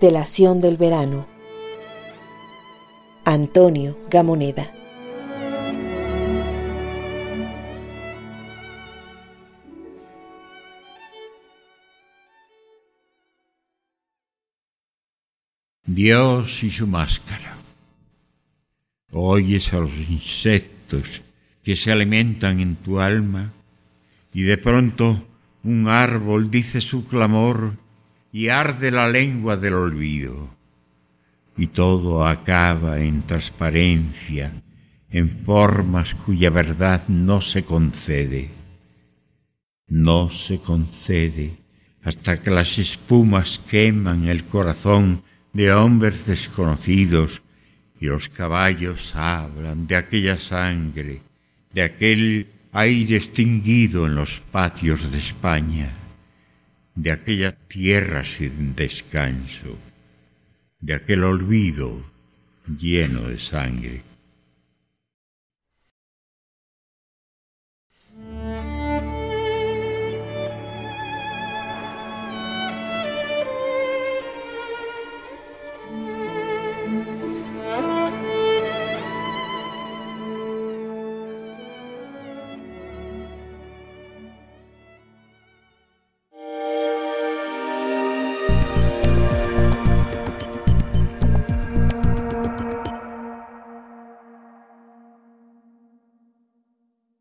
Delación 0.00 0.60
del 0.60 0.76
verano. 0.76 1.26
Antonio 3.24 3.96
Gamoneda. 4.10 4.72
Dios 15.86 16.64
y 16.64 16.70
su 16.70 16.88
máscara. 16.88 17.56
Oyes 19.12 19.72
a 19.72 19.78
los 19.78 19.96
insectos 20.10 21.22
que 21.62 21.76
se 21.76 21.92
alimentan 21.92 22.58
en 22.58 22.74
tu 22.74 22.98
alma 22.98 23.52
y 24.32 24.42
de 24.42 24.58
pronto 24.58 25.22
un 25.62 25.86
árbol 25.86 26.50
dice 26.50 26.80
su 26.80 27.06
clamor 27.06 27.83
y 28.34 28.48
arde 28.48 28.90
la 28.90 29.08
lengua 29.08 29.56
del 29.56 29.74
olvido 29.74 30.50
y 31.56 31.68
todo 31.68 32.26
acaba 32.26 32.98
en 32.98 33.22
transparencia, 33.22 34.60
en 35.08 35.28
formas 35.28 36.16
cuya 36.16 36.50
verdad 36.50 37.06
no 37.06 37.40
se 37.40 37.62
concede. 37.64 38.50
No 39.86 40.30
se 40.30 40.58
concede 40.58 41.52
hasta 42.02 42.42
que 42.42 42.50
las 42.50 42.76
espumas 42.78 43.60
queman 43.70 44.26
el 44.26 44.42
corazón 44.42 45.22
de 45.52 45.72
hombres 45.72 46.26
desconocidos 46.26 47.40
y 48.00 48.06
los 48.06 48.28
caballos 48.28 49.14
hablan 49.14 49.86
de 49.86 49.94
aquella 49.94 50.38
sangre, 50.38 51.22
de 51.72 51.82
aquel 51.82 52.48
aire 52.72 53.14
extinguido 53.14 54.06
en 54.06 54.16
los 54.16 54.40
patios 54.40 55.12
de 55.12 55.18
España, 55.18 55.94
de 56.94 57.10
aquella 57.10 57.52
tierra 57.52 58.24
sin 58.24 58.74
descanso, 58.74 59.78
de 60.80 60.94
aquel 60.94 61.24
olvido 61.24 62.02
lleno 62.66 63.22
de 63.22 63.38
sangre. 63.38 64.02
you 88.48 88.93